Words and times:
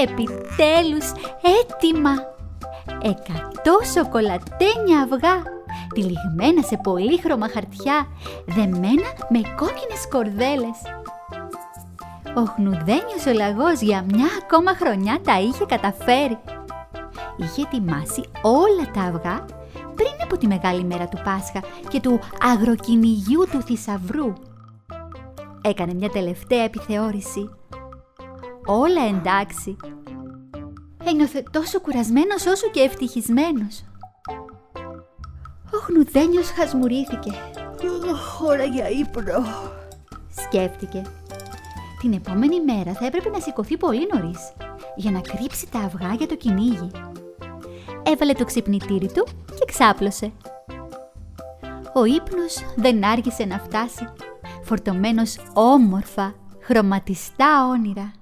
Επιτέλους 0.00 1.12
έτοιμα. 1.42 2.10
Εκατό 3.02 3.78
σοκολατένια 3.94 5.00
αυγά, 5.02 5.42
τυλιγμένα 5.94 6.62
σε 6.62 6.76
πολύχρωμα 6.82 7.48
χαρτιά, 7.48 8.06
δεμένα 8.46 9.08
με 9.28 9.40
κόκκινες 9.56 10.08
κορδέλες. 10.10 10.78
Ο 12.36 12.44
χνουδένιος 12.44 13.26
ο 13.26 13.32
λαγός 13.32 13.80
για 13.80 14.04
μια 14.08 14.26
ακόμα 14.42 14.74
χρονιά 14.74 15.20
τα 15.24 15.40
είχε 15.40 15.64
καταφέρει. 15.64 16.38
Είχε 17.36 17.62
ετοιμάσει 17.62 18.22
όλα 18.42 18.90
τα 18.92 19.00
αυγά 19.00 19.44
πριν 19.94 20.16
από 20.22 20.36
τη 20.36 20.46
μεγάλη 20.46 20.84
μέρα 20.84 21.08
του 21.08 21.20
Πάσχα 21.24 21.62
και 21.88 22.00
του 22.00 22.20
αγροκυνηγιού 22.40 23.46
του 23.50 23.62
θησαυρού. 23.62 24.32
Έκανε 25.62 25.94
μια 25.94 26.10
τελευταία 26.10 26.62
επιθεώρηση. 26.62 27.50
Όλα 28.70 29.02
εντάξει. 29.08 29.76
Ένιωθε 31.04 31.42
τόσο 31.50 31.80
κουρασμένος 31.80 32.46
όσο 32.46 32.70
και 32.70 32.80
ευτυχισμένος. 32.80 33.84
Ο 35.74 35.78
χνουδένιος 35.78 36.50
χασμουρήθηκε. 36.50 37.30
Ώρα 38.46 38.64
για 38.64 38.88
ύπνο. 38.88 39.44
Σκέφτηκε. 40.30 41.02
Την 42.00 42.12
επόμενη 42.12 42.60
μέρα 42.60 42.92
θα 42.92 43.06
έπρεπε 43.06 43.28
να 43.28 43.40
σηκωθεί 43.40 43.76
πολύ 43.76 44.08
νωρίς 44.12 44.52
για 44.96 45.10
να 45.10 45.20
κρύψει 45.20 45.70
τα 45.70 45.78
αυγά 45.78 46.14
για 46.14 46.26
το 46.26 46.36
κυνήγι. 46.36 46.90
Έβαλε 48.02 48.32
το 48.32 48.44
ξυπνητήρι 48.44 49.06
του 49.06 49.26
και 49.58 49.64
ξάπλωσε. 49.66 50.32
Ο 51.94 52.04
ύπνος 52.04 52.56
δεν 52.76 53.04
άργησε 53.04 53.44
να 53.44 53.58
φτάσει, 53.58 54.08
φορτωμένος 54.62 55.38
όμορφα, 55.54 56.34
χρωματιστά 56.60 57.68
όνειρα. 57.68 58.12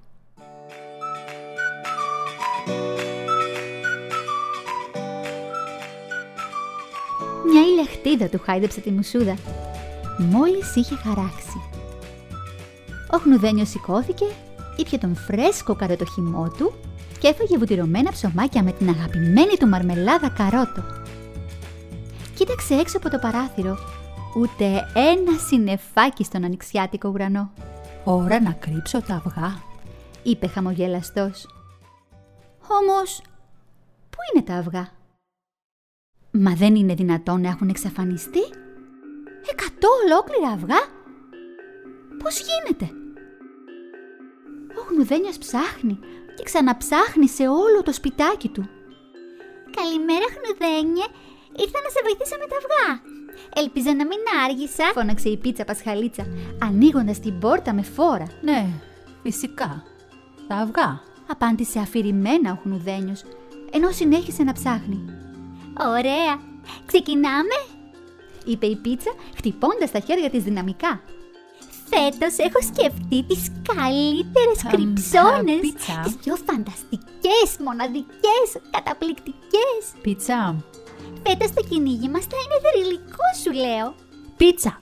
Μια 8.06 8.14
ηλεχτίδα 8.14 8.38
του 8.38 8.44
χάιδεψε 8.44 8.80
τη 8.80 8.90
μουσούδα. 8.90 9.36
Μόλις 10.18 10.74
είχε 10.74 10.96
χαράξει. 10.96 11.60
Ο 13.12 13.18
χνουδένιος 13.18 13.68
σηκώθηκε, 13.68 14.24
ήπια 14.76 14.98
τον 14.98 15.16
φρέσκο 15.16 15.74
καροτοχυμό 15.74 16.48
του 16.48 16.72
και 17.18 17.28
έφαγε 17.28 17.58
βουτυρωμένα 17.58 18.10
ψωμάκια 18.10 18.62
με 18.62 18.72
την 18.72 18.88
αγαπημένη 18.88 19.56
του 19.58 19.68
μαρμελάδα 19.68 20.28
καρότο. 20.28 20.82
Κοίταξε 22.34 22.74
έξω 22.74 22.96
από 22.96 23.10
το 23.10 23.18
παράθυρο, 23.18 23.78
ούτε 24.36 24.64
ένα 24.94 25.38
συννεφάκι 25.48 26.24
στον 26.24 26.44
ανοιξιάτικο 26.44 27.08
ουρανό. 27.08 27.50
«Ώρα 28.04 28.40
να 28.40 28.50
κρύψω 28.52 29.02
τα 29.02 29.14
αυγά», 29.14 29.62
είπε 30.22 30.46
χαμογελαστός. 30.46 31.48
Όμως, 32.68 33.20
πού 34.10 34.18
είναι 34.32 34.44
τα 34.44 34.54
αυγά; 34.54 34.95
Μα 36.30 36.54
δεν 36.54 36.74
είναι 36.74 36.94
δυνατόν 36.94 37.40
να 37.40 37.48
έχουν 37.48 37.68
εξαφανιστεί; 37.68 38.44
Εκατό 39.50 39.88
ολόκληρα 40.04 40.48
αυγά; 40.48 40.80
Πώς 42.22 42.40
γίνεται; 42.46 42.94
Ο 44.78 44.80
Γνουδένιος 44.90 45.38
ψάχνει 45.38 45.98
και 46.36 46.42
ξαναψάχνει 46.42 47.28
σε 47.28 47.48
όλο 47.48 47.82
το 47.84 47.92
σπιτάκι 47.92 48.48
του. 48.48 48.68
«Καλημέρα 49.76 50.26
Χνουδένιε, 50.34 51.06
ήρθα 51.56 51.78
να 51.84 51.90
σε 51.94 52.00
βοηθήσω 52.02 52.36
με 52.40 52.46
τα 52.50 52.56
αυγά. 52.60 53.00
Ελπίζω 53.54 53.90
να 53.96 54.06
μην 54.06 54.18
άργησα», 54.44 54.84
φώναξε 54.94 55.28
η 55.28 55.36
πίτσα 55.36 55.64
Πασχαλίτσα, 55.64 56.26
ανοίγοντας 56.62 57.20
την 57.20 57.38
πόρτα 57.38 57.74
με 57.74 57.82
φόρα. 57.82 58.26
«Ναι, 58.42 58.66
φυσικά. 59.22 59.84
Τα 60.48 60.56
αυγά», 60.56 61.00
απάντησε 61.26 61.78
αφηρημένα 61.78 62.52
ο 62.52 62.58
Χνουδένιος, 62.62 63.22
ενώ 63.72 63.90
συνέχισε 63.90 64.42
να 64.42 64.52
ψάχνει. 64.52 65.04
«Ωραία! 65.78 66.40
Ξεκινάμε!» 66.86 67.58
είπε 68.44 68.66
η 68.66 68.76
πίτσα, 68.76 69.10
χτυπώντας 69.36 69.90
τα 69.90 69.98
χέρια 69.98 70.30
της 70.30 70.42
δυναμικά. 70.42 71.00
Φέτος 71.90 72.38
έχω 72.38 72.60
σκεφτεί 72.62 73.22
τις 73.22 73.52
καλύτερες 73.74 74.58
κρυψώνες, 74.70 75.60
τις 76.04 76.16
πιο 76.16 76.36
φανταστικές, 76.36 77.48
μοναδικές, 77.64 78.46
καταπληκτικές. 78.70 79.80
Πίτσα. 80.02 80.64
Φέτος 81.26 81.52
το 81.52 81.62
κυνήγι 81.68 82.08
μας 82.08 82.24
θα 82.24 82.36
είναι 82.42 82.58
θρηλυκό 82.64 83.26
σου 83.42 83.52
λέω. 83.52 83.94
Πίτσα. 84.36 84.80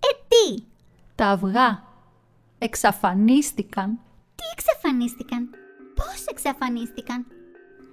Ε, 0.00 0.10
τι; 0.28 0.62
Τα 1.14 1.26
αυγά 1.26 1.82
εξαφανίστηκαν. 2.58 3.98
Τι 4.34 4.44
εξαφανίστηκαν; 4.52 5.50
Πώς 5.94 6.24
εξαφανίστηκαν; 6.26 7.26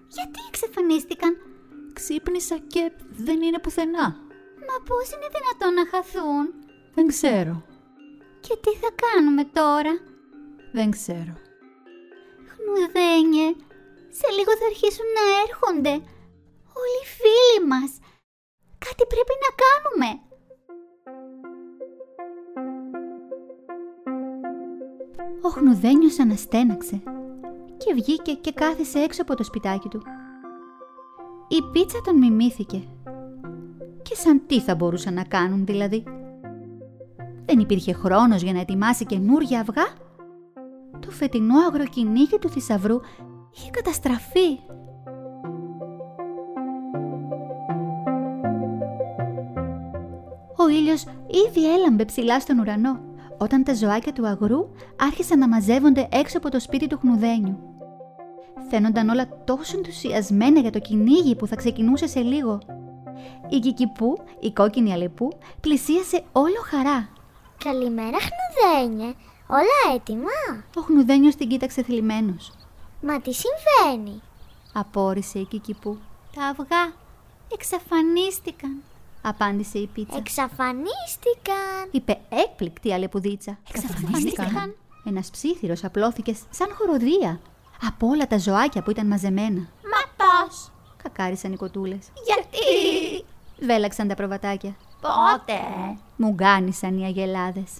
Γιατί 0.07 0.39
εξαφανίστηκαν; 0.47 1.37
Ξύπνησα 1.99 2.57
και 2.57 2.91
δεν 3.25 3.41
είναι 3.41 3.59
πουθενά. 3.59 4.07
Μα 4.67 4.75
πώς 4.87 5.05
είναι 5.11 5.29
δυνατόν 5.35 5.73
να 5.73 5.85
χαθούν; 5.91 6.45
Δεν 6.95 7.07
ξέρω. 7.07 7.63
Και 8.39 8.55
τι 8.63 8.71
θα 8.81 8.89
κάνουμε 9.03 9.43
τώρα; 9.43 9.93
Δεν 10.71 10.91
ξέρω. 10.91 11.33
Χνουδένιε, 12.51 13.47
σε 14.19 14.27
λίγο 14.37 14.51
θα 14.59 14.65
αρχίσουν 14.65 15.05
να 15.17 15.23
έρχονται. 15.43 15.93
Όλοι 16.79 16.99
οι 17.01 17.07
φίλοι 17.17 17.67
μας. 17.67 17.91
Κάτι 18.85 19.03
πρέπει 19.13 19.35
να 19.45 19.51
κάνουμε. 19.63 20.09
Ο 25.41 25.49
Χνουδένιος 25.49 26.19
αναστέναξε 26.19 27.01
και 27.77 27.93
βγήκε 27.93 28.33
και 28.33 28.51
κάθισε 28.51 28.99
έξω 28.99 29.21
από 29.21 29.35
το 29.35 29.43
σπιτάκι 29.43 29.87
του. 29.87 30.01
Η 31.47 31.61
πίτσα 31.71 32.01
τον 32.01 32.17
μιμήθηκε. 32.17 32.83
Και 34.01 34.15
σαν 34.15 34.41
τι 34.47 34.59
θα 34.59 34.75
μπορούσαν 34.75 35.13
να 35.13 35.23
κάνουν 35.23 35.65
δηλαδή; 35.65 36.03
Δεν 37.45 37.59
υπήρχε 37.59 37.93
χρόνος 37.93 38.41
για 38.41 38.53
να 38.53 38.59
ετοιμάσει 38.59 39.05
καινούργια 39.05 39.59
αυγά; 39.59 39.85
Το 40.99 41.11
φετινό 41.11 41.59
αγροκυνήγι 41.59 42.37
του 42.39 42.49
θησαυρού 42.49 42.99
είχε 43.55 43.69
καταστραφεί. 43.69 44.59
Ο 50.57 50.69
ήλιος 50.69 51.03
ήδη 51.47 51.73
έλαμπε 51.73 52.05
ψηλά 52.05 52.39
στον 52.39 52.59
ουρανό 52.59 52.99
όταν 53.37 53.63
τα 53.63 53.73
ζωάκια 53.73 54.13
του 54.13 54.27
αγρού 54.27 54.69
άρχισαν 54.99 55.39
να 55.39 55.47
μαζεύονται 55.47 56.07
έξω 56.11 56.37
από 56.37 56.49
το 56.49 56.59
σπίτι 56.59 56.87
του 56.87 56.97
χνουδένιου. 56.97 57.66
Φαίνονταν 58.69 59.09
όλα 59.09 59.27
τόσο 59.45 59.77
ενθουσιασμένα 59.77 60.59
για 60.59 60.71
το 60.71 60.79
κυνήγι 60.79 61.35
που 61.35 61.47
θα 61.47 61.55
ξεκινούσε 61.55 62.07
σε 62.07 62.19
λίγο. 62.19 62.59
Η 63.49 63.59
Κικυπού, 63.59 64.23
η 64.39 64.51
κόκκινη 64.51 64.93
αλεπού, 64.93 65.37
πλησίασε 65.61 66.23
όλο 66.31 66.61
χαρά. 66.63 67.09
Καλημέρα, 67.63 68.17
Χνουδένιε. 68.17 69.13
Όλα 69.47 69.95
έτοιμα; 69.95 70.63
Ο 70.75 70.81
Χνουδένιος 70.81 71.35
την 71.35 71.47
κοίταξε 71.49 71.83
θλιμμένος. 71.83 72.51
Μα 73.01 73.19
τι 73.21 73.31
συμβαίνει; 73.33 74.21
Απόρρισε 74.73 75.39
η 75.39 75.45
Κικυπού. 75.45 75.97
Τα 76.35 76.45
αυγά 76.45 76.93
εξαφανίστηκαν, 77.53 78.83
απάντησε 79.21 79.77
η 79.77 79.87
πίτσα. 79.87 80.17
Εξαφανίστηκαν. 80.17 81.87
Είπε 81.91 82.19
έκπληκτη 82.29 82.87
η 82.87 82.93
αλεπουδίτσα. 82.93 83.57
Εξαφανίστηκαν. 83.69 84.75
Ένας 85.05 85.29
ψήθυρος 85.29 85.83
απλώθηκε 85.83 86.35
σαν 86.49 86.67
χοροδία 86.77 87.39
από 87.81 88.07
όλα 88.07 88.27
τα 88.27 88.37
ζωάκια 88.37 88.83
που 88.83 88.91
ήταν 88.91 89.07
μαζεμένα. 89.07 89.59
Μα 89.59 90.13
πώς; 90.17 90.71
Κακάρισαν 91.03 91.51
οι 91.53 91.55
κοτούλες. 91.55 92.09
Γιατί; 92.25 93.25
Βέλαξαν 93.59 94.07
τα 94.07 94.15
προβατάκια. 94.15 94.75
Πότε; 95.01 95.59
Μουγκάνισαν 96.15 96.97
οι 96.97 97.05
αγελάδες. 97.05 97.71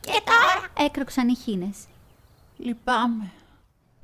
Και 0.00 0.22
τώρα; 0.24 0.86
Έκροξαν 0.86 1.28
οι 1.28 1.34
χήνες. 1.34 1.76
Λυπάμαι. 2.56 3.30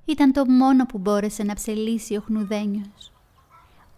Ήταν 0.05 0.33
το 0.33 0.45
μόνο 0.47 0.87
που 0.87 0.99
μπόρεσε 0.99 1.43
να 1.43 1.55
ψελίσει 1.55 2.17
ο 2.17 2.21
χνουδένιος. 2.27 3.13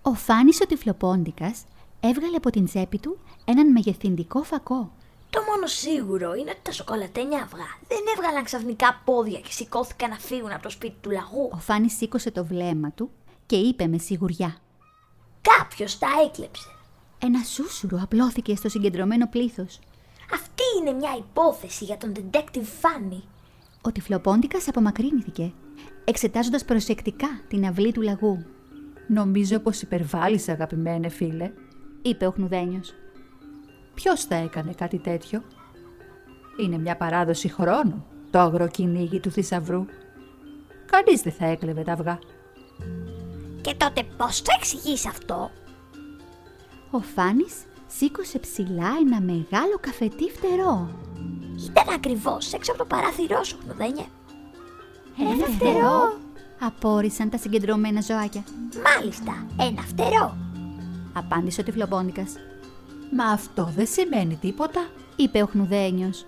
Ο 0.02 0.14
Φάνης 0.14 0.60
ο 0.60 0.66
τυφλοπόντικας 0.66 1.64
έβγαλε 2.00 2.36
από 2.36 2.50
την 2.50 2.64
τσέπη 2.64 2.98
του 2.98 3.18
έναν 3.44 3.70
μεγεθυντικό 3.72 4.42
φακό. 4.42 4.92
Το 5.34 5.40
μόνο 5.48 5.66
σίγουρο 5.66 6.34
είναι 6.34 6.50
ότι 6.50 6.60
τα 6.62 6.72
σοκολατένια 6.72 7.42
αυγά 7.42 7.70
δεν 7.88 7.98
έβγαλαν 8.16 8.44
ξαφνικά 8.44 9.00
πόδια 9.04 9.40
και 9.40 9.50
σηκώθηκαν 9.50 10.10
να 10.10 10.16
φύγουν 10.18 10.52
από 10.52 10.62
το 10.62 10.70
σπίτι 10.70 10.96
του 11.00 11.10
λαγού. 11.10 11.50
Ο 11.52 11.56
Φάνης 11.56 11.96
σήκωσε 11.96 12.30
το 12.30 12.44
βλέμμα 12.44 12.90
του 12.90 13.10
και 13.46 13.56
είπε 13.56 13.86
με 13.86 13.98
σιγουριά. 13.98 14.56
Κάποιος 15.40 15.98
τα 15.98 16.08
έκλεψε. 16.26 16.68
Ένα 17.18 17.42
σούσουρο 17.42 17.98
απλώθηκε 18.02 18.56
στο 18.56 18.68
συγκεντρωμένο 18.68 19.28
πλήθος. 19.28 19.78
Αυτή 20.32 20.62
είναι 20.80 20.92
μια 20.92 21.16
υπόθεση 21.18 21.84
για 21.84 21.96
τον 21.96 22.12
detective 22.16 22.68
Fanny. 22.82 23.22
Ο 23.82 23.92
τυφλοπόντικας 23.92 24.68
απομακρύνθηκε, 24.68 25.52
εξετάζοντας 26.04 26.64
προσεκτικά 26.64 27.28
την 27.48 27.66
αυλή 27.66 27.92
του 27.92 28.00
λαγού. 28.00 28.44
Νομίζω 29.08 29.58
πως 29.58 29.82
υπερβάλλεις 29.82 30.48
αγαπημένε 30.48 31.08
φίλε. 31.08 31.50
είπε 32.02 32.26
ο 32.26 32.30
Χνουδένιος. 32.30 32.94
Ποιος 33.94 34.24
θα 34.24 34.34
έκανε 34.34 34.72
κάτι 34.72 34.98
τέτοιο; 34.98 35.42
Είναι 36.56 36.78
μια 36.78 36.96
παράδοση 36.96 37.48
χρόνου 37.48 38.04
το 38.30 38.38
αγροκυνήγι 38.38 39.20
του 39.20 39.30
θησαυρού. 39.30 39.84
Κανείς 40.86 41.22
δεν 41.22 41.32
θα 41.32 41.46
έκλεβε 41.46 41.82
τα 41.82 41.92
αυγά. 41.92 42.18
Και 43.60 43.74
τότε 43.74 44.02
πώς 44.16 44.42
το 44.42 44.50
εξηγείς 44.58 45.06
αυτό; 45.06 45.50
Ο 46.90 46.98
Φάνης 46.98 47.54
σήκωσε 47.86 48.38
ψηλά 48.38 48.88
ένα 49.00 49.20
μεγάλο 49.20 49.78
καφετί 49.80 50.30
φτερό. 50.30 50.90
Ήταν 51.70 51.94
ακριβώς 51.94 52.52
έξω 52.52 52.72
από 52.72 52.80
το 52.80 52.86
παράθυρό 52.86 53.42
σου, 53.42 53.58
Χνουδένιε. 53.64 54.04
Ένα 55.18 55.46
φτερό, 55.46 56.18
απόρρισαν 56.60 57.30
τα 57.30 57.38
συγκεντρωμένα 57.38 58.00
ζωάκια. 58.00 58.44
Μάλιστα, 58.84 59.46
ένα 59.60 59.82
φτερό. 59.82 60.36
Απάντησε 61.12 61.60
ο 61.60 61.64
τυφλοπόντικας. 61.64 62.36
Μα 63.16 63.24
αυτό 63.24 63.72
δεν 63.76 63.86
σημαίνει 63.86 64.36
τίποτα. 64.36 64.86
Είπε 65.16 65.42
ο 65.42 65.46
Χνουδένιος. 65.46 66.24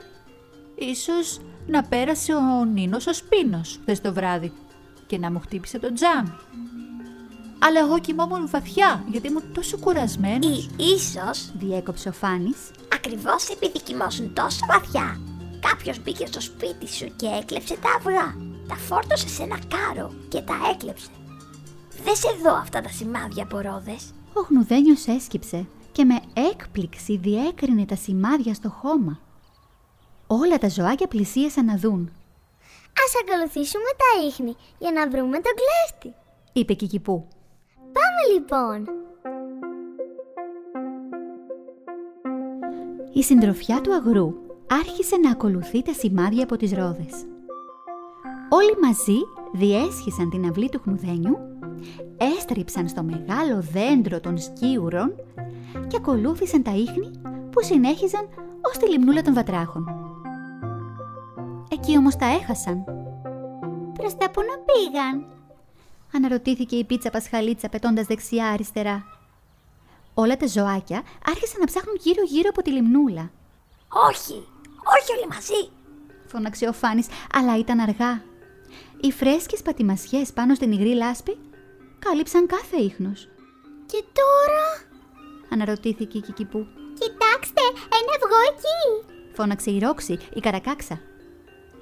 Ίσως 0.75 1.41
να 1.67 1.83
πέρασε 1.83 2.35
ο 2.35 2.65
Νίνος 2.65 3.07
ο 3.07 3.13
Σπίνος 3.13 3.79
χθες 3.83 4.01
το 4.01 4.13
βράδυ 4.13 4.53
και 5.07 5.19
να 5.19 5.31
μου 5.31 5.41
χτύπησε 5.41 5.79
το 5.79 5.93
τζάμι. 5.93 6.33
Αλλά 7.59 7.81
εγώ 7.81 7.99
κοιμόμουν 7.99 8.49
βαθιά 8.51 9.05
γιατί 9.11 9.29
ήμουν 9.29 9.43
τόσο 9.55 9.79
κουρασμένος. 9.79 10.59
Ή 10.77 10.85
ίσως, 10.85 11.53
Διέκοψε 11.59 12.09
ο 12.09 12.13
Φάνης. 12.13 12.59
ακριβώς 12.95 13.49
επειδή 13.49 13.83
κοιμώσουν 13.83 14.35
τόσο 14.35 14.59
βαθιά, 14.69 15.21
κάποιος 15.61 16.03
μπήκε 16.03 16.27
στο 16.27 16.41
σπίτι 16.41 16.89
σου 16.89 17.07
και 17.17 17.27
έκλεψε 17.41 17.77
τα 17.77 17.89
αυγά. 17.97 18.35
Τα 18.69 18.75
φόρτωσε 18.75 19.29
σε 19.29 19.43
ένα 19.43 19.59
κάρο 19.69 20.13
και 20.29 20.41
τα 20.41 20.55
έκλεψε. 20.73 21.07
Δες 22.05 22.23
εδώ 22.25 22.55
αυτά 22.55 22.81
τα 22.81 22.89
σημάδια 22.89 23.43
από 23.43 23.59
ρόδες. 23.59 24.03
Ο 24.33 24.41
Χνουδένιος 24.41 25.07
έσκυψε 25.07 25.67
και 25.95 26.05
με 26.05 26.21
έκπληξη 26.51 27.17
διέκρινε 27.17 27.85
τα 27.85 27.97
σημάδια 27.97 28.55
στο 28.55 28.69
χώμα. 28.69 29.21
Όλα 30.27 30.59
τα 30.59 30.69
ζωάκια 30.69 31.07
πλησίασαν 31.07 31.65
να 31.65 31.77
δουν, 31.77 32.11
Ας 33.03 33.13
ακολουθήσουμε 33.23 33.91
τα 33.97 34.27
ίχνη 34.27 34.57
για 34.79 34.93
να 34.93 35.09
βρούμε 35.09 35.39
τον 35.41 35.53
κλέστη. 35.61 36.19
είπε 36.53 36.73
Κικυπού. 36.73 37.29
Πάμε 37.77 38.23
λοιπόν. 38.35 38.89
Η 43.13 43.23
συντροφιά 43.23 43.81
του 43.81 43.95
αγρού 43.95 44.35
άρχισε 44.71 45.17
να 45.17 45.31
ακολουθεί 45.31 45.83
τα 45.83 45.93
σημάδια 45.93 46.45
από 46.45 46.57
τις 46.57 46.73
ρόδες. 46.73 47.27
Όλοι 48.49 48.77
μαζί 48.83 49.19
διέσχισαν 49.53 50.31
την 50.31 50.47
αυλή 50.49 50.69
του 50.69 50.81
χνουδένιου, 50.81 51.39
έστριψαν 52.39 52.89
στο 52.89 53.03
μεγάλο 53.03 53.61
δέντρο 53.73 54.21
των 54.21 54.39
σκίουρων 54.39 55.15
και 55.89 55.97
ακολούθησαν 55.97 56.63
τα 56.63 56.71
ίχνη 56.71 57.11
που 57.51 57.63
συνέχιζαν 57.63 58.29
ως 58.61 58.77
τη 58.77 58.89
λιμνούλα 58.89 59.23
των 59.23 59.35
βατράχων. 59.35 59.85
Εκεί 61.69 61.97
όμως 61.97 62.17
τα 62.17 62.27
έχασαν. 62.27 62.85
Προς 63.95 64.17
τα 64.17 64.31
που 64.31 64.41
να 64.41 64.59
πήγαν; 64.59 65.27
Αναρωτήθηκε 66.15 66.77
η 66.77 66.85
πίτσα 66.85 67.11
Πασχαλίτσα 67.11 67.69
πετώντας 67.69 68.07
δεξιά-αριστερά. 68.07 69.05
Όλα 70.15 70.37
τα 70.37 70.47
ζωάκια 70.47 71.03
άρχισαν 71.27 71.61
να 71.61 71.67
ψάχνουν 71.67 71.97
γύρω-γύρω 72.01 72.49
από 72.49 72.63
τη 72.63 72.71
λιμνούλα. 72.71 73.31
Όχι, 73.89 74.47
όχι 74.95 75.13
όλοι 75.17 75.29
μαζί. 75.33 75.71
Φώναξε 76.27 76.69
ο 76.69 76.73
Φάνης, 76.73 77.07
αλλά 77.33 77.59
ήταν 77.59 77.81
αργά. 77.81 78.23
Οι 79.01 79.13
φρέσκες 79.13 79.63
πατημασιές 79.63 80.33
πάνω 80.33 80.55
στην 80.55 80.73
υγρή 80.73 80.95
λάσπη 80.95 81.39
κάλυψαν 81.99 82.47
κάθε 82.47 82.77
ίχνος. 82.77 83.29
Και 83.87 84.05
τώρα... 84.13 84.94
Αναρωτήθηκε 85.55 86.19
η 86.19 86.21
Κικυπού. 86.21 86.67
Κοιτάξτε, 86.99 87.63
ένα 87.99 88.11
αυγό 88.17 88.41
εκεί. 88.53 88.79
Φώναξε 89.35 89.71
η 89.71 89.79
Ρόξη, 89.79 90.19
η 90.35 90.41
Καρακάξα. 90.41 91.01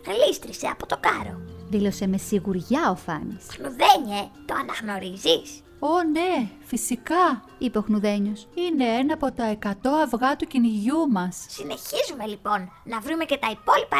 Γλίστρισε 0.06 0.66
από 0.66 0.86
το 0.86 0.96
κάρο. 1.00 1.40
Δήλωσε 1.68 2.06
με 2.06 2.16
σιγουριά 2.16 2.90
ο 2.90 2.94
Φάνης. 2.94 3.46
Χνουδένιε, 3.50 4.22
το 4.46 4.54
αναγνωρίζεις; 4.60 5.62
Ω 5.78 6.02
ναι, 6.02 6.48
φυσικά. 6.64 7.44
Είπε 7.58 7.78
ο 7.78 7.82
Χνουδένιος. 7.82 8.48
Είναι 8.54 8.84
ένα 8.84 9.14
από 9.14 9.32
τα 9.32 9.58
100 9.62 9.68
αυγά 10.04 10.36
του 10.36 10.46
κυνηγιού 10.46 11.08
μας. 11.10 11.46
Συνεχίζουμε 11.48 12.26
λοιπόν 12.26 12.70
να 12.84 13.00
βρούμε 13.00 13.24
και 13.24 13.38
τα 13.38 13.50
υπόλοιπα 13.50 13.96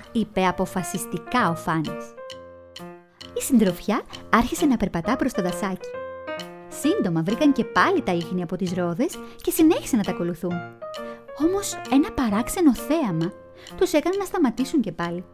99. 0.00 0.04
Είπε 0.12 0.46
αποφασιστικά 0.46 1.50
ο 1.50 1.54
Φάνης. 1.54 2.14
Η 3.38 3.42
συντροφιά 3.42 4.02
άρχισε 4.30 4.66
να 4.66 4.76
περπατά 4.76 5.16
προς 5.16 5.32
το 5.32 5.42
δασάκι. 5.42 5.88
Σύντομα 6.80 7.22
βρήκαν 7.22 7.52
και 7.52 7.64
πάλι 7.64 8.02
τα 8.02 8.12
ίχνη 8.12 8.42
από 8.42 8.56
τις 8.56 8.72
ρόδες 8.72 9.18
και 9.42 9.50
συνέχισαν 9.50 9.98
να 9.98 10.04
τα 10.04 10.10
ακολουθούν. 10.10 10.52
Όμως 11.46 11.76
ένα 11.92 12.12
παράξενο 12.12 12.74
θέαμα 12.74 13.32
τους 13.76 13.92
έκανε 13.92 14.16
να 14.18 14.24
σταματήσουν 14.24 14.80
και 14.80 14.92
πάλι. 14.92 15.24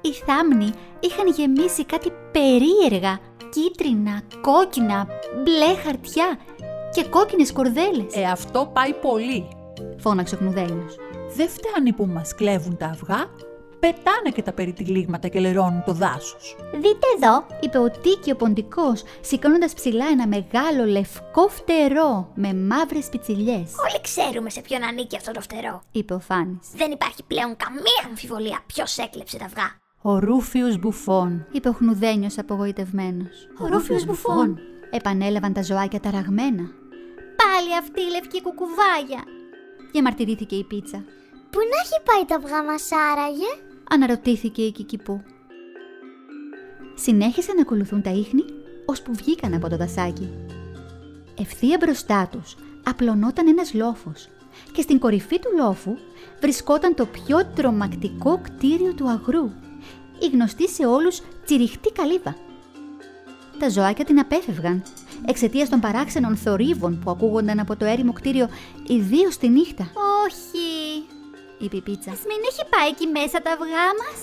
Οι 0.00 0.12
θάμνοι 0.12 0.70
είχαν 1.00 1.28
γεμίσει 1.28 1.84
κάτι 1.84 2.10
περίεργα, 2.32 3.18
κίτρινα, 3.50 4.22
κόκκινα, 4.40 5.06
μπλε 5.42 5.74
χαρτιά 5.84 6.38
και 6.92 7.04
κόκκινες 7.04 7.52
κορδέλες. 7.52 8.14
Ε, 8.14 8.24
αυτό 8.24 8.70
πάει 8.72 8.92
πολύ. 8.92 9.48
Φώναξε 9.98 10.34
ο 10.34 10.38
Χνουδένιος. 10.38 10.96
Δεν 11.36 11.48
φτάνει 11.48 11.92
που 11.92 12.06
μας 12.06 12.34
κλέβουν 12.34 12.76
τα 12.76 12.86
αυγά, 12.86 13.30
πετάνε 13.84 14.30
και 14.34 14.42
τα 14.42 14.52
περιτυλίγματα 14.52 15.28
και 15.28 15.40
λερώνουν 15.40 15.82
το 15.86 15.92
δάσος. 15.92 16.56
Δείτε 16.72 17.06
εδώ, 17.16 17.46
είπε 17.60 17.78
ο 17.78 17.90
Τίκη 17.90 18.30
ο 18.30 18.36
Ποντικός, 18.36 19.02
σηκώνοντας 19.20 19.74
ψηλά 19.74 20.04
ένα 20.06 20.26
μεγάλο 20.26 20.84
λευκό 20.84 21.48
φτερό 21.48 22.30
με 22.34 22.54
μαύρες 22.54 23.08
πιτσιλιές. 23.08 23.72
Όλοι 23.86 24.00
ξέρουμε 24.02 24.50
σε 24.50 24.60
ποιον 24.60 24.84
ανήκει 24.84 25.16
αυτό 25.16 25.32
το 25.32 25.40
φτερό. 25.40 25.82
είπε 25.92 26.14
ο 26.14 26.18
Φάνης. 26.18 26.68
Δεν 26.74 26.90
υπάρχει 26.90 27.22
πλέον 27.26 27.56
καμία 27.56 28.02
αμφιβολία 28.08 28.58
ποιος 28.66 28.98
έκλεψε 28.98 29.38
τα 29.38 29.44
αυγά. 29.44 29.76
Ο 30.02 30.18
Ρούφιος 30.18 30.78
Μπουφών. 30.78 31.46
είπε 31.52 31.68
ο 31.68 31.72
Χνουδένιος 31.72 32.38
απογοητευμένος. 32.38 33.48
Ο 33.62 33.66
Ρούφιος 33.66 34.04
Μπουφών. 34.04 34.58
Επανέλαβαν 34.90 35.52
τα 35.52 35.62
ζωάκια 35.62 36.00
ταραγμένα. 36.00 36.64
Πάλι 37.40 37.76
αυτή 37.80 38.00
η 38.00 38.10
λευκή 38.10 38.42
κουκουβάγια. 38.42 39.22
Διαμαρτυρήθηκε 39.92 40.56
η 40.56 40.64
πίτσα. 40.64 41.04
Πού 41.50 41.60
να 41.70 41.76
έχει 41.84 41.98
πάει 42.08 42.24
τα 42.24 42.36
αυγά 42.36 42.64
μας 42.64 42.88
άραγε; 43.10 43.52
Αναρωτήθηκε 43.90 44.62
η 44.62 44.72
Κικυπού. 44.72 45.22
Συνέχισαν 46.94 47.54
να 47.54 47.62
ακολουθούν 47.62 48.02
τα 48.02 48.10
ίχνη, 48.10 48.44
ώσπου 48.86 49.14
βγήκαν 49.14 49.54
από 49.54 49.68
το 49.68 49.76
δασάκι. 49.76 50.28
Ευθεία 51.38 51.76
μπροστά 51.80 52.28
τους 52.32 52.56
απλωνόταν 52.84 53.48
ένας 53.48 53.74
λόφος 53.74 54.28
και 54.72 54.82
στην 54.82 54.98
κορυφή 54.98 55.38
του 55.38 55.48
λόφου 55.56 55.96
βρισκόταν 56.40 56.94
το 56.94 57.06
πιο 57.06 57.46
τρομακτικό 57.54 58.40
κτίριο 58.42 58.94
του 58.94 59.08
αγρού, 59.08 59.50
η 60.18 60.26
γνωστή 60.32 60.68
σε 60.68 60.86
όλους 60.86 61.20
τσιριχτή 61.44 61.92
καλύβα. 61.92 62.36
Τα 63.58 63.68
ζωάκια 63.68 64.04
την 64.04 64.18
απέφευγαν, 64.18 64.82
εξαιτίας 65.26 65.68
των 65.68 65.80
παράξενων 65.80 66.36
θορύβων 66.36 66.98
που 67.04 67.10
ακούγονταν 67.10 67.58
από 67.58 67.76
το 67.76 67.84
έρημο 67.84 68.12
κτίριο 68.12 68.48
ιδίως 68.86 69.36
τη 69.36 69.48
νύχτα, 69.48 69.90
Όχι. 70.26 70.83
Είπε 71.58 71.76
η 71.76 71.80
πίτσα. 71.80 72.10
Ας 72.10 72.22
μην 72.28 72.40
έχει 72.50 72.64
πάει 72.72 72.88
εκεί 72.88 73.06
μέσα 73.06 73.42
τα 73.42 73.50
αυγά 73.56 73.86
μας. 74.00 74.18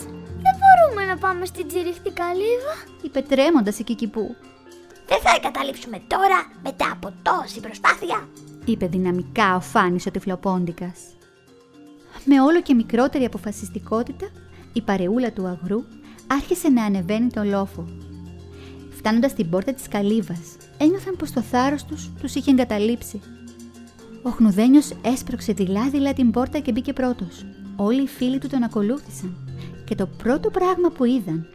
Δεν 0.46 0.56
μπορούμε 0.60 1.14
να 1.14 1.18
πάμε 1.18 1.46
στην 1.46 1.68
τσιριχτή 1.68 2.12
καλύβα. 2.12 2.76
είπε 3.02 3.22
τρέμοντας 3.22 3.80
η 3.80 3.84
Κικυπού. 3.84 4.36
Δεν 5.08 5.20
θα 5.22 5.32
εγκαταλείψουμε 5.36 6.02
τώρα 6.08 6.52
μετά 6.64 6.92
από 6.92 7.14
τόση 7.22 7.60
προσπάθεια. 7.60 8.30
είπε 8.66 8.86
δυναμικά 8.88 9.56
ο 9.56 9.60
Φάνης 9.60 10.06
ο 10.06 10.12
τυφλοπόντικας. 10.12 11.00
Με 12.26 12.42
όλο 12.42 12.62
και 12.62 12.74
μικρότερη 12.74 13.26
αποφασιστικότητα, 13.26 14.30
η 14.74 14.82
παρεούλα 14.82 15.32
του 15.32 15.48
αγρού 15.48 15.84
άρχισε 16.28 16.70
να 16.70 16.84
ανεβαίνει 16.84 17.30
τον 17.30 17.50
λόφο. 17.50 17.88
Φτάνοντας 18.90 19.32
στην 19.32 19.50
πόρτα 19.50 19.74
της 19.74 19.88
καλύβας, 19.88 20.58
ένιωθαν 20.78 21.16
πως 21.16 21.32
το 21.32 21.42
θάρρος 21.42 21.86
τους 21.86 22.10
τους 22.22 22.36
είχε 22.36 22.52
εγκαταλείψει. 22.52 23.22
Ο 24.24 24.30
Χνουδένιος 24.30 24.92
έσπρωξε 25.02 25.54
δειλά-δειλά 25.54 26.14
την 26.14 26.32
πόρτα 26.32 26.60
και 26.60 26.72
μπήκε 26.72 26.94
πρώτος. 26.94 27.46
Όλοι 27.76 28.02
οι 28.02 28.08
φίλοι 28.08 28.38
του 28.38 28.48
τον 28.48 28.64
ακολούθησαν 28.64 29.36
και 29.86 29.96
το 29.96 30.08
πρώτο 30.08 30.50
πράγμα 30.50 30.90
που 30.90 31.06
είδαν 31.06 31.48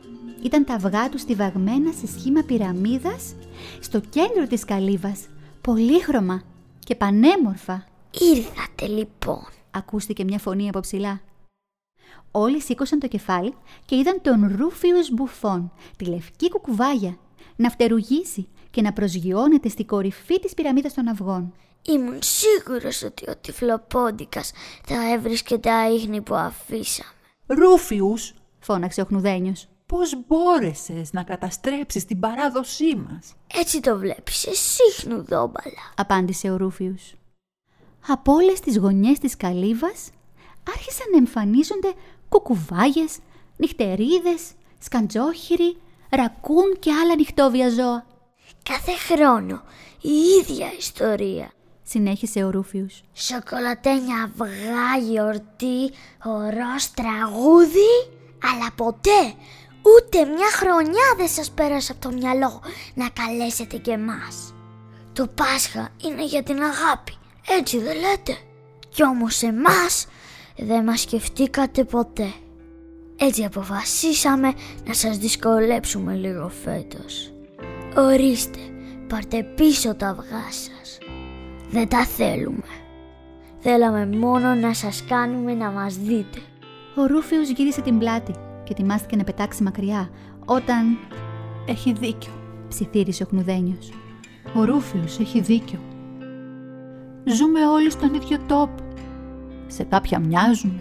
ήταν 0.43 0.65
τα 0.65 0.75
αυγά 0.75 1.09
τους 1.09 1.21
στιβαγμένα 1.21 1.93
σε 1.93 2.07
σχήμα 2.07 2.43
πυραμίδας 2.43 3.35
στο 3.81 4.01
κέντρο 4.01 4.47
της 4.49 4.65
καλύβας, 4.65 5.27
πολύχρωμα 5.61 6.43
και 6.79 6.95
πανέμορφα. 6.95 7.85
Ήρθατε 8.35 8.87
λοιπόν. 8.87 9.47
Ακούστηκε 9.71 10.25
μια 10.25 10.39
φωνή 10.39 10.69
από 10.69 10.81
ψηλά. 10.81 11.21
Όλοι 12.31 12.61
σήκωσαν 12.61 12.99
το 12.99 13.09
κεφάλι 13.09 13.55
και 13.85 13.97
είδαν 13.97 14.21
τον 14.23 14.57
Ρούφιους 14.57 15.11
Μπουφόν, 15.11 15.73
τη 15.97 16.05
λευκή 16.05 16.49
κουκουβάγια, 16.49 17.17
να 17.57 17.71
φτερουγήσει 17.71 18.49
και 18.77 18.83
να 18.83 18.93
προσγειώνεται 18.93 19.69
στη 19.69 19.85
κορυφή 19.85 20.41
της 20.41 20.55
πυραμίδας 20.55 20.95
των 20.95 21.09
αυγών. 21.09 21.53
Ήμουν 21.83 22.19
σίγουρος 22.23 23.03
ότι 23.03 23.31
ο 23.31 23.37
τυφλοπόντικας 23.37 24.53
θα 24.87 25.13
έβρισκε 25.13 25.59
τα 25.59 25.91
ίχνη 25.91 26.21
που 26.21 26.35
αφήσαμε. 26.35 27.11
Ρούφιους, 27.47 28.35
Φώναξε 28.59 29.01
ο 29.01 29.05
Χνουδένιος. 29.05 29.69
πώς 29.87 30.15
μπόρεσες 30.27 31.13
να 31.13 31.23
καταστρέψεις 31.23 32.05
την 32.05 32.21
παράδοσή 32.21 32.97
μας; 32.97 33.35
Έτσι 33.55 33.81
το 33.81 33.99
βλέπεις 33.99 34.47
εσύ 34.47 34.93
χνουδόμπαλα. 35.01 35.93
Απάντησε 35.97 36.51
ο 36.51 36.57
Ρούφιους. 36.57 37.15
Από 38.07 38.33
όλες 38.33 38.61
τις 38.61 38.79
γωνιές 38.79 39.19
της 39.19 39.37
καλύβας 39.37 40.11
άρχισαν 40.75 41.07
να 41.11 41.17
εμφανίζονται 41.19 41.93
κουκουβάγες, 42.29 43.19
νυχτερίδες, 43.57 44.51
σκαντζόχυροι, 44.79 45.77
ρακούν 46.11 46.77
και 46.79 46.93
άλλα 46.93 47.15
νυχτόβια 47.15 47.69
ζώα. 47.69 48.15
Κάθε 48.63 48.93
χρόνο 48.93 49.63
η 50.01 50.11
ίδια 50.41 50.73
ιστορία. 50.79 51.51
Συνέχισε 51.83 52.45
ο 52.45 52.51
Ρούφιους. 52.51 53.03
Σοκολατένια 53.15 54.23
αυγά, 54.23 55.09
γιορτή, 55.11 55.93
ορός, 56.25 56.91
τραγούδι, 56.95 57.93
αλλά 58.43 58.71
ποτέ 58.77 59.35
ούτε 59.83 60.25
μια 60.25 60.51
χρονιά 60.53 61.15
δεν 61.17 61.29
σας 61.29 61.51
πέρασε 61.51 61.93
από 61.93 62.01
το 62.01 62.17
μυαλό 62.17 62.63
να 62.95 63.09
καλέσετε 63.09 63.77
και 63.77 63.91
εμάς. 63.91 64.55
Το 65.13 65.27
Πάσχα 65.27 65.89
είναι 66.05 66.25
για 66.25 66.43
την 66.43 66.63
αγάπη, 66.63 67.15
έτσι 67.59 67.79
δεν 67.79 67.97
λέτε; 67.97 68.37
Κι 68.89 69.03
όμως 69.05 69.43
εμάς 69.43 70.07
δεν 70.57 70.85
μας 70.85 71.01
σκεφτήκατε 71.01 71.85
ποτέ. 71.85 72.33
Έτσι 73.17 73.45
αποφασίσαμε 73.45 74.53
να 74.87 74.95
σας 74.95 75.19
δυσκολέψουμε 75.19 76.15
λίγο 76.15 76.49
φέτος. 76.65 77.36
Ορίστε, 77.99 78.59
πάρτε 79.09 79.43
πίσω 79.43 79.95
τα 79.95 80.09
αυγά 80.09 80.45
σας. 80.51 80.99
Δεν 81.71 81.89
τα 81.89 82.05
θέλουμε. 82.05 82.67
Θέλαμε 83.59 84.07
μόνο 84.07 84.55
να 84.55 84.75
σας 84.75 85.05
κάνουμε 85.09 85.55
να 85.55 85.71
μας 85.71 85.97
δείτε. 85.97 86.39
Ο 86.97 87.07
Ρούφιος 87.07 87.49
γύρισε 87.49 87.81
την 87.81 87.99
πλάτη 87.99 88.33
και 88.65 88.73
ετοιμάστηκε 88.73 89.17
να 89.17 89.25
πετάξει 89.25 89.63
μακριά 89.63 90.11
όταν 90.45 90.99
Έχει 91.67 91.93
δίκιο. 91.93 92.33
ψιθύρισε 92.69 93.23
ο 93.23 93.27
Χνουδένιος. 93.27 93.93
Ο 94.55 94.65
Ρούφιος 94.65 95.19
έχει 95.19 95.41
δίκιο. 95.41 95.79
Ζούμε 97.25 97.67
όλοι 97.67 97.91
στον 97.91 98.15
ίδιο 98.15 98.39
τόπο. 98.47 98.83
Σε 99.67 99.83
κάποια 99.85 100.19
μοιάζουμε, 100.19 100.81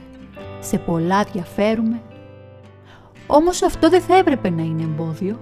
σε 0.59 0.77
πολλά 0.77 1.23
διαφέρουμε. 1.23 2.01
Όμως 3.27 3.61
αυτό 3.61 3.89
δεν 3.89 4.01
θα 4.01 4.17
έπρεπε 4.17 4.49
να 4.49 4.61
είναι 4.61 4.83
εμπόδιο. 4.83 5.39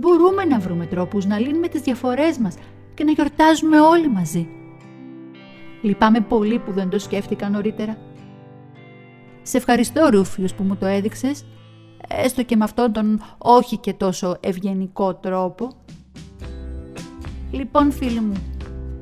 Μπορούμε 0.00 0.44
να 0.44 0.58
βρούμε 0.58 0.86
τρόπους 0.86 1.26
να 1.26 1.38
λύνουμε 1.38 1.68
τις 1.68 1.80
διαφορές 1.80 2.38
μας 2.38 2.54
και 2.94 3.04
να 3.04 3.10
γιορτάζουμε 3.10 3.80
όλοι 3.80 4.08
μαζί. 4.08 4.48
Λυπάμαι 5.82 6.20
πολύ 6.20 6.58
που 6.58 6.72
δεν 6.72 6.88
το 6.88 6.98
σκέφτηκα 6.98 7.48
νωρίτερα. 7.48 7.96
Σε 9.42 9.56
ευχαριστώ 9.56 10.08
Ρούφιος 10.10 10.54
που 10.54 10.62
μου 10.62 10.76
το 10.76 10.86
έδειξες, 10.86 11.46
έστω 12.08 12.42
και 12.42 12.56
με 12.56 12.64
αυτόν 12.64 12.92
τον 12.92 13.20
όχι 13.38 13.76
και 13.76 13.92
τόσο 13.92 14.36
ευγενικό 14.40 15.14
τρόπο. 15.14 15.68
Λοιπόν 17.50 17.92
φίλοι 17.92 18.20
μου, 18.20 18.34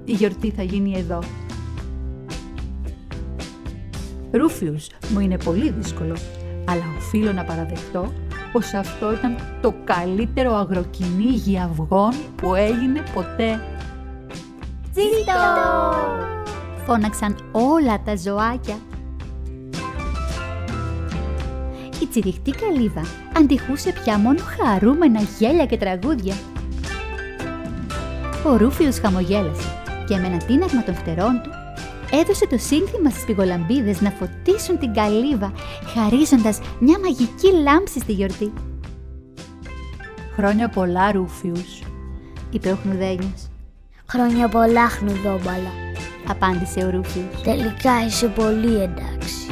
η 0.05 0.13
γιορτή 0.13 0.51
θα 0.51 0.63
γίνει 0.63 0.99
εδώ. 0.99 1.19
Ρούφιους, 4.33 4.89
μου 5.13 5.21
είναι 5.21 5.39
πολύ 5.39 5.71
δύσκολο, 5.71 6.17
αλλά 6.65 6.85
οφείλω 6.99 7.33
να 7.33 7.45
παραδεχτώ 7.45 8.13
πως 8.57 8.75
αυτό 8.75 9.13
ήταν 9.13 9.37
το 9.61 9.75
καλύτερο 9.85 10.55
αγροκυνήγι 10.55 11.59
αυγών 11.59 12.13
που 12.37 12.55
έγινε 12.55 13.03
ποτέ. 13.15 13.61
Φώναξαν 16.87 17.37
όλα 17.53 18.03
τα 18.05 18.17
ζωάκια. 18.17 18.75
Η 22.03 22.07
τσιριχτή 22.07 22.51
καλύβα 22.51 23.03
αντιχούσε 23.37 23.93
πια 23.93 24.19
μόνο 24.19 24.39
χαρούμενα 24.59 25.21
γέλια 25.39 25.67
και 25.67 25.77
τραγούδια. 25.77 26.35
Ο 28.47 28.57
Ρούφιος 28.57 28.99
χαμογέλασε 28.99 29.69
και 30.07 30.17
με 30.17 30.27
ένα 30.27 30.37
τίναγμα 30.37 30.83
των 30.83 30.95
φτερών 30.95 31.41
του 31.43 31.51
έδωσε 32.21 32.47
το 32.47 32.59
σύνθημα 32.59 33.11
στις 33.11 33.25
πηγολαμπίδες 33.25 34.01
να 34.01 34.11
φωτίσουν 34.11 34.79
την 34.79 34.93
καλύβα 34.95 35.53
χαρίζοντας 35.95 36.61
μια 36.79 36.99
μαγική 36.99 37.53
λάμψη 37.63 38.01
στη 38.01 38.13
γιορτή. 38.13 38.53
Χρόνια 40.35 40.69
πολλά 40.69 41.13
Ρούφιους. 41.13 41.83
είπε 42.51 42.71
ο 42.71 42.77
Χνουδένιος. 42.83 43.49
Χρόνια 44.07 44.49
πολλά 44.49 44.89
χνουδόμπαλα. 44.89 45.73
Απάντησε 46.29 46.81
ο 46.85 46.91
Ρούφιος. 46.91 47.43
Τελικά 47.43 48.05
είσαι 48.07 48.27
πολύ 48.27 48.75
εντάξει. 48.75 49.51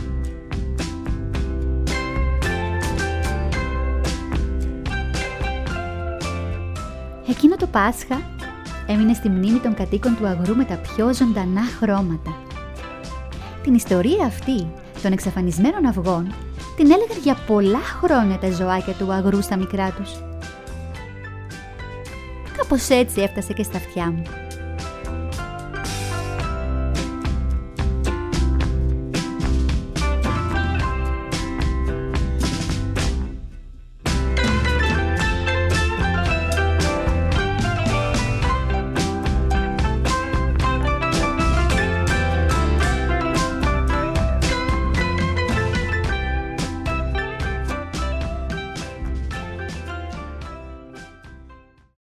Εκείνο 7.28 7.56
το 7.56 7.66
Πάσχα 7.66 8.18
έμεινε 8.86 9.14
στη 9.14 9.28
μνήμη 9.28 9.58
των 9.58 9.74
κατοίκων 9.74 10.16
του 10.16 10.26
αγρού 10.26 10.56
με 10.56 10.64
τα 10.64 10.74
πιο 10.74 11.14
ζωντανά 11.14 11.62
χρώματα. 11.80 12.36
Την 13.64 13.74
ιστορία 13.74 14.24
αυτή 14.24 14.66
των 15.02 15.12
εξαφανισμένων 15.12 15.86
αυγών 15.86 16.34
την 16.76 16.90
έλεγαν 16.90 17.18
για 17.22 17.36
πολλά 17.46 17.78
χρόνια 17.78 18.38
τα 18.38 18.50
ζωάκια 18.50 18.92
του 18.92 19.12
αγρού 19.12 19.42
στα 19.42 19.56
μικρά 19.56 19.90
τους. 19.90 20.10
Κάπως 22.56 22.88
έτσι 22.88 23.20
έφτασε 23.20 23.52
και 23.52 23.62
στα 23.62 23.76
αυτιά 23.76 24.10
μου. 24.10 24.43